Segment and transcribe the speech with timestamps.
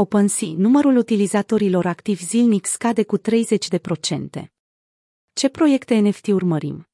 [0.00, 3.22] OpenSea, numărul utilizatorilor activi zilnic scade cu 30%.
[5.32, 6.88] Ce proiecte NFT urmărim?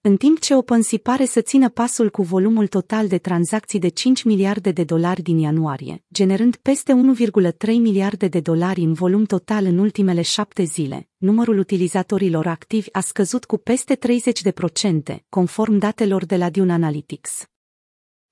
[0.00, 4.22] În timp ce OpenSea pare să țină pasul cu volumul total de tranzacții de 5
[4.22, 9.78] miliarde de dolari din ianuarie, generând peste 1,3 miliarde de dolari în volum total în
[9.78, 13.98] ultimele șapte zile, numărul utilizatorilor activi a scăzut cu peste
[15.14, 17.48] 30%, conform datelor de la Dune Analytics.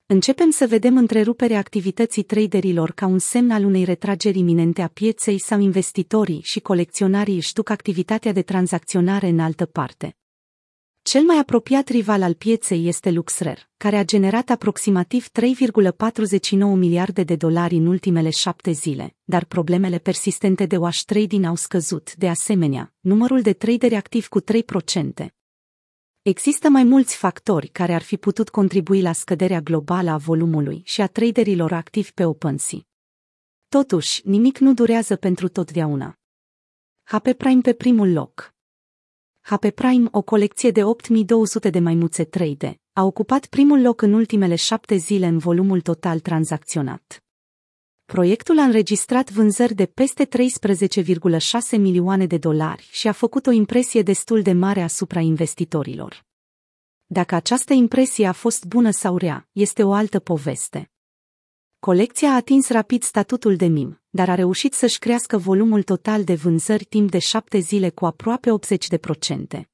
[0.05, 5.39] Începem să vedem întreruperea activității traderilor ca un semn al unei retrageri iminente a pieței
[5.39, 10.17] sau investitorii și colecționarii își duc activitatea de tranzacționare în altă parte.
[11.01, 17.35] Cel mai apropiat rival al pieței este LuxRare, care a generat aproximativ 3,49 miliarde de
[17.35, 22.93] dolari în ultimele șapte zile, dar problemele persistente de wash trading au scăzut, de asemenea,
[22.99, 24.45] numărul de traderi activi cu 3%.
[26.23, 31.01] Există mai mulți factori care ar fi putut contribui la scăderea globală a volumului și
[31.01, 32.79] a traderilor activi pe OpenSea.
[33.67, 36.19] Totuși, nimic nu durează pentru totdeauna.
[37.03, 38.53] HP Prime pe primul loc.
[39.39, 44.55] HP Prime, o colecție de 8200 de maimuțe trade, a ocupat primul loc în ultimele
[44.55, 47.22] șapte zile în volumul total tranzacționat.
[48.05, 54.01] Proiectul a înregistrat vânzări de peste 13,6 milioane de dolari și a făcut o impresie
[54.01, 56.25] destul de mare asupra investitorilor.
[57.05, 60.91] Dacă această impresie a fost bună sau rea, este o altă poveste.
[61.79, 66.35] Colecția a atins rapid statutul de mim, dar a reușit să-și crească volumul total de
[66.35, 68.49] vânzări timp de șapte zile cu aproape
[69.59, 69.72] 80%.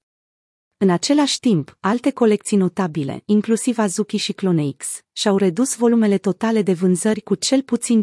[0.81, 6.73] În același timp, alte colecții notabile, inclusiv Azuki și CloneX, și-au redus volumele totale de
[6.73, 8.01] vânzări cu cel puțin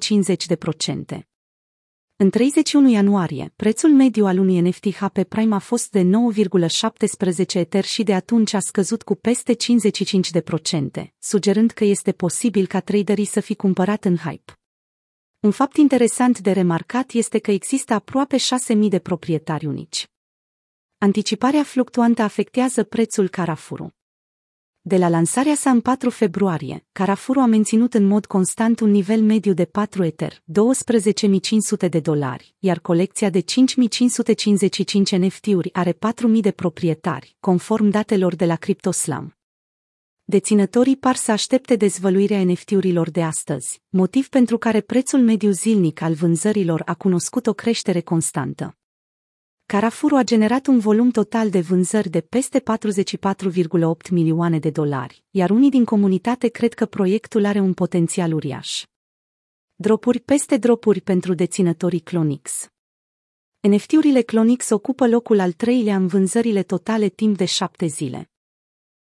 [1.16, 1.18] 50%.
[2.16, 7.84] În 31 ianuarie, prețul mediu al unui NFT HP Prime a fost de 9,17 Ether
[7.84, 9.56] și de atunci a scăzut cu peste
[11.02, 14.52] 55%, sugerând că este posibil ca traderii să fi cumpărat în hype.
[15.40, 20.06] Un fapt interesant de remarcat este că există aproape 6.000 de proprietari unici.
[20.98, 23.94] Anticiparea fluctuantă afectează prețul Carafuru.
[24.80, 29.22] De la lansarea sa în 4 februarie, Carafuru a menținut în mod constant un nivel
[29.22, 33.46] mediu de 4 Ether, 12.500 de dolari, iar colecția de 5.555
[35.18, 35.98] NFT-uri are 4.000
[36.40, 39.36] de proprietari, conform datelor de la CryptoSlam.
[40.24, 46.14] Deținătorii par să aștepte dezvăluirea NFT-urilor de astăzi, motiv pentru care prețul mediu zilnic al
[46.14, 48.76] vânzărilor a cunoscut o creștere constantă.
[49.66, 55.50] Carafuru a generat un volum total de vânzări de peste 44,8 milioane de dolari, iar
[55.50, 58.84] unii din comunitate cred că proiectul are un potențial uriaș.
[59.74, 62.68] Dropuri peste dropuri pentru deținătorii Clonix.
[63.60, 68.30] NFT-urile Clonix ocupă locul al treilea în vânzările totale timp de șapte zile.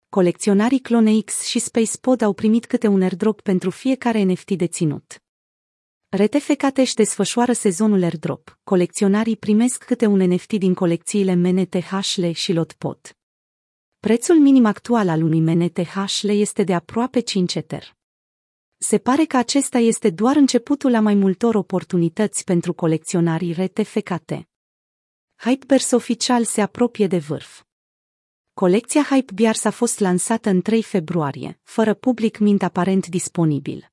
[0.09, 5.22] Colecționarii CloneX și SpacePod au primit câte un airdrop pentru fiecare NFT deținut.
[6.15, 8.59] RTFKT își desfășoară sezonul airdrop.
[8.63, 13.17] Colecționarii primesc câte un NFT din colecțiile MNT Hashle și Lotpot.
[13.99, 17.95] Prețul minim actual al unui MNT Hashle este de aproape 5 Ether.
[18.77, 24.31] Se pare că acesta este doar începutul la mai multor oportunități pentru colecționarii RTFKT.
[25.35, 27.63] Hypebears oficial se apropie de vârf.
[28.53, 33.92] Colecția Hypebears a fost lansată în 3 februarie, fără public mint aparent disponibil.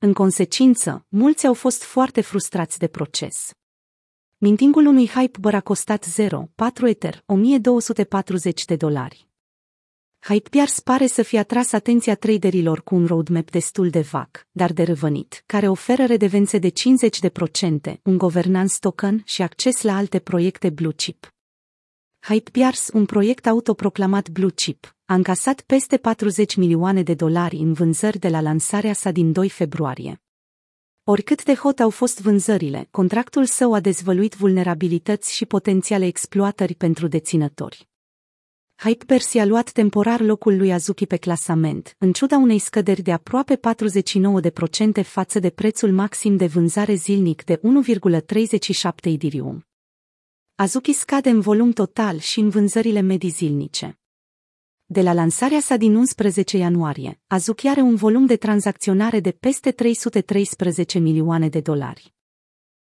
[0.00, 3.52] În consecință, mulți au fost foarte frustrați de proces.
[4.36, 9.28] Mintingul unui hype a costat 0, 4 Ether, 1240 de dolari.
[10.20, 14.82] Hypebears pare să fie atras atenția traderilor cu un roadmap destul de vag, dar de
[14.82, 20.92] răvănit, care oferă redevențe de 50%, un governance token și acces la alte proiecte blue
[20.92, 21.28] chip.
[22.20, 28.18] Hypebears, un proiect autoproclamat blue chip, a încasat peste 40 milioane de dolari în vânzări
[28.18, 30.22] de la lansarea sa din 2 februarie.
[31.04, 37.06] Oricât de hot au fost vânzările, contractul său a dezvăluit vulnerabilități și potențiale exploatări pentru
[37.06, 37.88] deținători.
[38.76, 43.56] Hypebears i-a luat temporar locul lui Azuki pe clasament, în ciuda unei scăderi de aproape
[43.56, 43.60] 49%
[45.02, 49.66] față de prețul maxim de vânzare zilnic de 1,37 Ethereum.
[50.54, 53.98] Azuki scade în volum total și în vânzările medii zilnice.
[54.90, 59.70] De la lansarea sa din 11 ianuarie, Azuki are un volum de tranzacționare de peste
[59.70, 62.14] 313 milioane de dolari.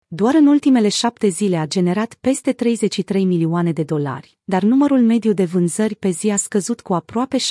[0.08, 5.34] Doar în ultimele șapte zile a generat peste 33 milioane de dolari, dar numărul mediu
[5.34, 7.42] de vânzări pe zi a scăzut cu aproape 66%.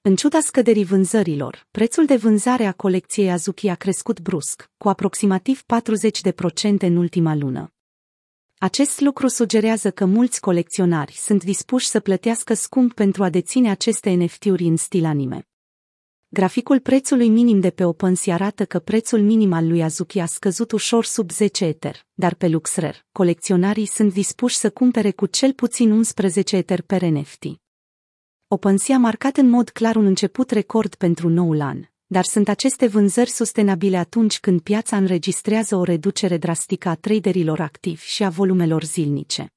[0.00, 5.62] În ciuda scăderii vânzărilor, prețul de vânzare a colecției Azuki a crescut brusc, cu aproximativ
[5.62, 7.72] 40% în ultima lună.
[8.60, 14.10] Acest lucru sugerează că mulți colecționari sunt dispuși să plătească scump pentru a deține aceste
[14.10, 15.48] NFT-uri în stil anime.
[16.28, 20.72] Graficul prețului minim de pe OpenSea arată că prețul minim al lui Azuki a scăzut
[20.72, 25.90] ușor sub 10 Ether, dar pe LuxRare, colecționarii sunt dispuși să cumpere cu cel puțin
[25.90, 27.44] 11 Ether per NFT.
[28.48, 32.86] OpenSea a marcat în mod clar un început record pentru noul an, dar sunt aceste
[32.86, 38.84] vânzări sustenabile atunci când piața înregistrează o reducere drastică a traderilor activi și a volumelor
[38.84, 39.52] zilnice.